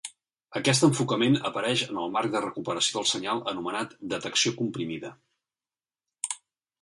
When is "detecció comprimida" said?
4.15-5.11